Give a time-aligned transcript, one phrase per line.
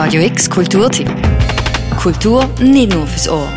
[0.00, 1.10] Radio X Kulturtipp.
[2.00, 3.48] Kultur nicht nur fürs Ohr.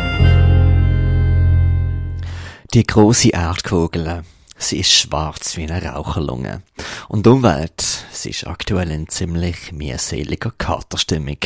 [2.74, 4.24] Die große Erdkugel,
[4.58, 6.62] sie ist schwarz wie eine Raucherlunge.
[7.06, 11.38] Und Umwelt, sie ist aktuell in ziemlich mühseliger Katerstimmung.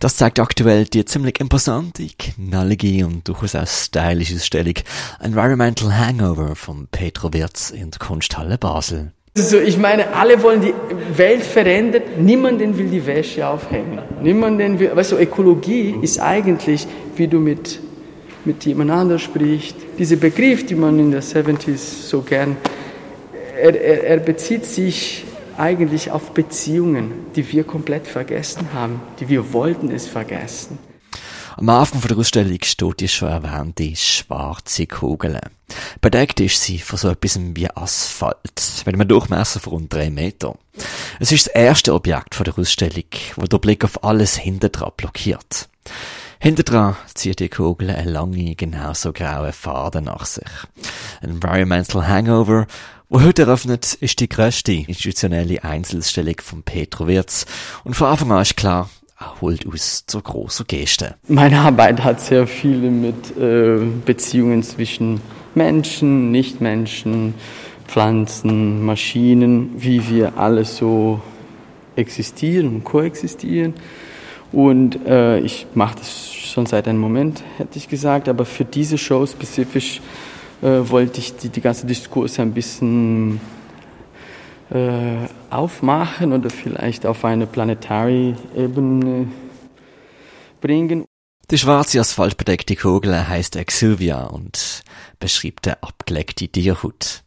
[0.00, 4.74] Das zeigt aktuell die ziemlich imposante, knallige und durchaus auch stylische Ausstellung
[5.20, 9.12] Environmental Hangover von Petro Wirz in der Kunsthalle Basel.
[9.34, 10.74] Also ich meine, alle wollen die
[11.16, 14.02] Welt verändern, niemanden will die Wäsche aufhängen.
[14.22, 16.86] Niemanden will, weißt du, Ökologie ist eigentlich,
[17.16, 17.80] wie du mit,
[18.44, 19.76] mit jemand anderem sprichst.
[19.98, 21.76] Dieser Begriff, den man in der 70s
[22.08, 22.58] so gern,
[23.58, 25.24] er, er, er bezieht sich
[25.56, 30.78] eigentlich auf Beziehungen, die wir komplett vergessen haben, die wir wollten es vergessen.
[31.56, 35.38] Am Anfang der Ausstellung steht die schon erwähnte schwarze Kugel.
[36.00, 40.56] Bedeckt ist sie von so etwas wie Asphalt, mit einem Durchmesser von rund drei Meter.
[41.20, 43.04] Es ist das erste Objekt von der Ausstellung,
[43.36, 45.68] wo der Blick auf alles hintendran blockiert.
[46.38, 50.48] Hintendran zieht die Kugel eine lange, genauso graue Faden nach sich.
[51.20, 52.66] Environmental Hangover,
[53.08, 57.46] wo heute eröffnet, ist die grösste institutionelle Einzelausstellung von Petro Wirz.
[57.84, 58.90] Und von Anfang an ist klar,
[59.40, 61.14] holt aus zur großen Geste.
[61.28, 65.20] Meine Arbeit hat sehr viel mit äh, Beziehungen zwischen
[65.54, 67.34] Menschen, Nichtmenschen,
[67.86, 71.20] Pflanzen, Maschinen, wie wir alle so
[71.96, 73.74] existieren und koexistieren.
[74.52, 78.98] Und äh, ich mache das schon seit einem Moment, hätte ich gesagt, aber für diese
[78.98, 80.00] Show spezifisch
[80.62, 83.40] äh, wollte ich die, die ganze Diskurse ein bisschen
[84.70, 89.26] äh, aufmachen oder vielleicht auf eine planetare Ebene
[90.60, 91.04] bringen.
[91.52, 94.82] Die schwarze asphaltbedeckte Kugel heißt Exuvia und
[95.18, 97.24] beschreibt eine abgelegte Tierhut.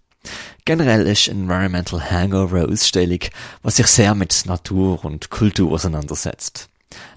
[0.65, 3.19] Generell ist Environmental Hangover eine Ausstellung,
[3.61, 6.69] was sich sehr mit Natur und Kultur auseinandersetzt.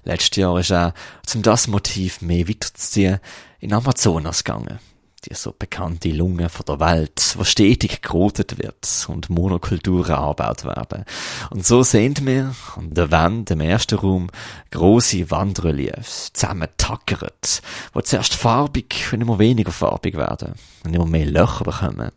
[0.03, 0.93] Letztes Jahr ist auch,
[1.33, 3.17] um das Motiv mehr weiterzuziehen,
[3.59, 4.77] in Amazonas gegangen
[5.21, 11.05] die so bekannte Lunge von der Welt, wo stetig gerotet wird und Monokulturen angebaut werden.
[11.49, 14.29] Und so sehen wir an der Wand im ersten Raum
[14.71, 17.61] große Wandreliefs, zusammentackert,
[17.93, 22.11] wo zuerst farbig und immer weniger farbig werden und immer mehr Löcher bekommen.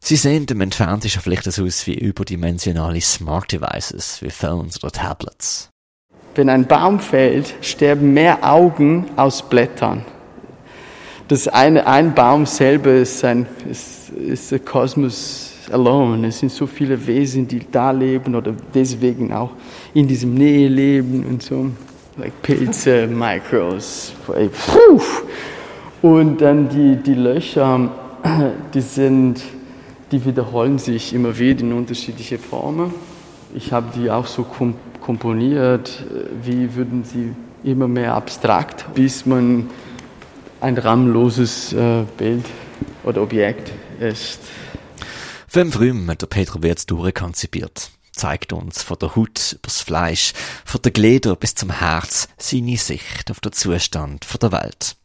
[0.00, 5.70] Sie sehen im Entferntesten vielleicht so aus wie überdimensionale Smart Devices, wie Phones oder Tablets.
[6.34, 10.04] Wenn ein Baum fällt, sterben mehr Augen aus Blättern
[11.32, 16.28] das eine, ein Baum selber ist ein, ist, ist Kosmos alone.
[16.28, 19.52] Es sind so viele Wesen, die da leben oder deswegen auch
[19.94, 21.70] in diesem Nähe leben und so.
[22.18, 24.12] Like Pilze, Micros.
[26.02, 27.90] Und dann die, die Löcher,
[28.74, 29.40] die sind,
[30.10, 32.92] die wiederholen sich immer wieder in unterschiedliche Formen.
[33.54, 34.44] Ich habe die auch so
[35.00, 36.04] komponiert,
[36.42, 37.32] wie würden sie
[37.64, 39.70] immer mehr abstrakt, bis man
[40.62, 42.46] ein rahmenloses äh, Bild
[43.02, 44.38] oder Objekt ist.
[45.48, 47.90] Fünf Räume hat der Petro Wirz durchkonzipiert.
[48.12, 50.32] Zeigt uns von der Haut übers Fleisch,
[50.64, 54.96] von der Glieder bis zum Herz seine Sicht auf den Zustand der Welt.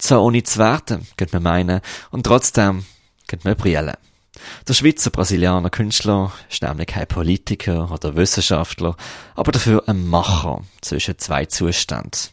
[0.00, 2.84] So ohne zu werten, könnte man meinen, und trotzdem
[3.28, 3.94] könnte man brillen.
[4.66, 8.96] Der Schweizer Brasilianer Künstler ist nämlich kein Politiker oder Wissenschaftler,
[9.34, 12.30] aber dafür ein Macher zwischen zwei Zuständen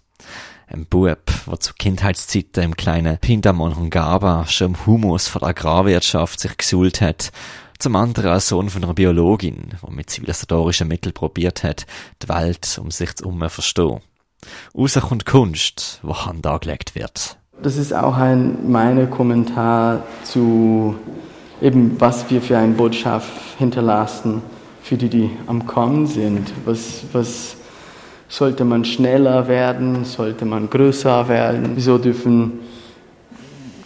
[0.68, 6.58] ein Bub, der zu Kindheitszeiten im kleinen Pindamonhangaba schon im Humus von der Agrarwirtschaft sich
[6.58, 7.32] gesuhlt hat,
[7.80, 11.86] zum anderen als Sohn von einer Biologin, die mit zivilisatorischen Mitteln probiert hat,
[12.24, 14.02] die Welt um sich zu verstehen.
[14.78, 17.38] Raus kommt Kunst, wo Hand angelegt wird.
[17.62, 20.96] Das ist auch ein meiner Kommentar zu
[21.62, 24.42] eben, was wir für eine Botschaft hinterlassen
[24.82, 26.52] für die, die am Kommen sind.
[26.66, 27.58] Was, was
[28.28, 30.06] sollte man schneller werden?
[30.06, 31.72] Sollte man größer werden?
[31.76, 32.60] Wieso dürfen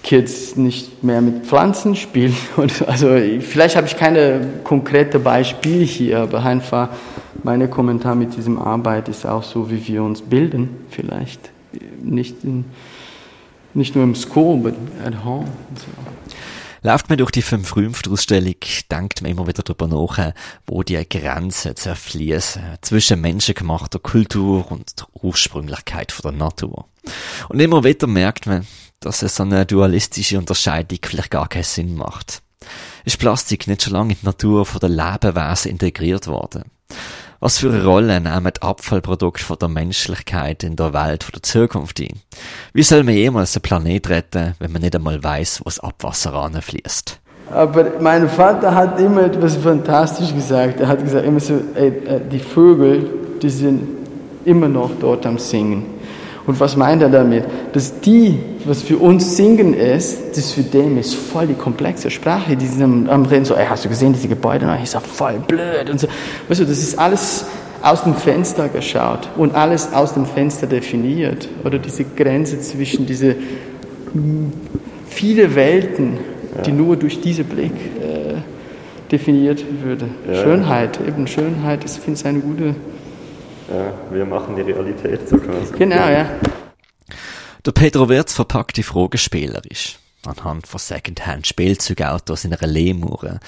[0.04, 2.36] Kids nicht mehr mit Pflanzen spielen?
[2.88, 6.90] Also vielleicht habe ich keine konkrete Beispiel hier, aber einfach
[7.44, 11.52] mein Kommentar mit diesem Arbeit ist auch so, wie wir uns bilden, vielleicht
[12.02, 12.66] nicht in,
[13.74, 14.74] nicht nur im School, but
[15.06, 15.46] at home.
[15.76, 16.29] So.
[16.82, 18.56] Läuft man durch die fünf Ausstellung,
[18.90, 20.34] denkt man immer wieder darüber nach,
[20.66, 26.86] wo die Grenzen zerfließen zwischen menschengemachter Kultur und der Ursprünglichkeit der Natur.
[27.50, 28.66] Und immer wieder merkt man,
[29.00, 32.42] dass es so eine dualistische Unterscheidung vielleicht gar keinen Sinn macht.
[33.06, 36.64] Ist Plastik nicht schon lange in die Natur von den Lebewesen integriert worden?
[37.42, 41.44] Was für eine Rolle nehmen die Abfallprodukte von der Menschlichkeit in der Welt von der
[41.44, 42.20] Zukunft ein?
[42.74, 46.34] Wie soll man jemals den Planet retten, wenn man nicht einmal weiß, wo das Abwasser
[46.34, 47.18] ranfließt?
[47.52, 50.82] Aber mein Vater hat immer etwas fantastisch gesagt.
[50.82, 53.10] Er hat gesagt immer so, ey, äh, die Vögel,
[53.42, 53.88] die sind
[54.44, 55.86] immer noch dort am Singen.
[56.50, 57.44] Und was meint er damit?
[57.74, 62.56] Dass die, was für uns Singen ist, das für den ist voll die komplexe Sprache.
[62.56, 64.66] Die sind am, Reden so, ey, hast du gesehen, diese Gebäude?
[64.66, 66.08] Und ich sag, voll blöd und so.
[66.48, 67.46] Weißt du, das ist alles
[67.84, 71.48] aus dem Fenster geschaut und alles aus dem Fenster definiert.
[71.64, 73.36] Oder diese Grenze zwischen diese
[75.08, 76.18] viele Welten,
[76.56, 76.64] ja.
[76.64, 78.42] die nur durch diesen Blick äh,
[79.12, 80.08] definiert würde.
[80.28, 82.74] Ja, Schönheit, eben Schönheit, das finde ich eine gute ja,
[84.12, 85.74] wir machen die Realität so quasi.
[85.78, 86.28] Genau, ja.
[87.66, 90.00] Der Pedro Wirz verpackt die Frage spielerisch.
[90.26, 93.40] Anhand von Secondhand-Spielzeugautos in einer Lehmure.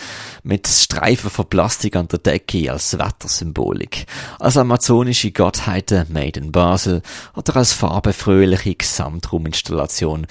[0.44, 4.06] Mit Streifen von Plastik an der Decke als Wettersymbolik.
[4.40, 7.02] Als amazonische Gottheiten made in Basel
[7.36, 10.28] oder als farbenfröhliche Gesamtrauminstallation,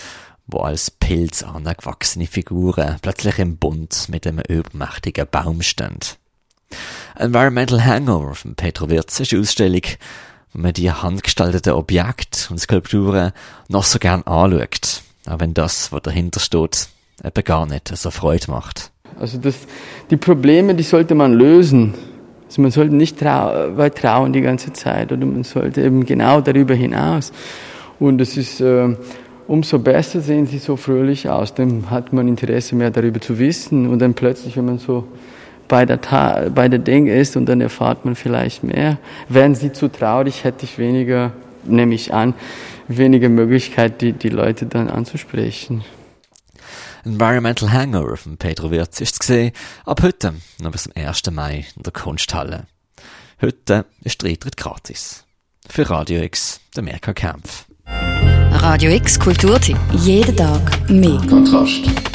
[0.46, 5.98] wo als Pilz angewachsene Figuren plötzlich im Bund mit einem übermächtigen Baum stehen.
[7.17, 9.82] Environmental Hangover von Petro Wirz ist eine Ausstellung,
[10.52, 13.32] wo man die handgestalteten Objekte und Skulpturen
[13.69, 15.02] noch so gern anschaut.
[15.26, 16.88] Auch wenn das, was dahinter steht,
[17.22, 18.90] eben gar nicht so Freude macht.
[19.19, 19.55] Also das,
[20.11, 21.94] die Probleme, die sollte man lösen.
[22.46, 26.40] Also man sollte nicht trau weit trauen die ganze Zeit oder man sollte eben genau
[26.40, 27.32] darüber hinaus.
[27.99, 28.96] Und es ist äh,
[29.46, 33.88] umso besser sehen sie so fröhlich aus, dann hat man Interesse mehr darüber zu wissen
[33.88, 35.06] und dann plötzlich, wenn man so
[35.70, 38.99] bei der, Ta bei der Ding ist und dann erfahrt man vielleicht mehr.
[39.31, 41.32] Wären sie zu traurig, hätte ich weniger,
[41.64, 42.34] nehme ich an,
[42.88, 45.84] weniger Möglichkeit, die, die Leute dann anzusprechen.
[47.05, 49.52] Environmental Hangover von Pedro Wirz ist gesehen
[49.87, 51.31] ab heute, noch bis zum 1.
[51.31, 52.66] Mai in der Kunsthalle.
[53.40, 55.25] Heute ist der Eintritt gratis.
[55.66, 57.64] Für Radio X, der Merker Kampf.
[57.87, 59.78] Radio X Kulturtipp.
[59.93, 61.23] Jeden Tag mehr.
[61.28, 62.09] Kontrast.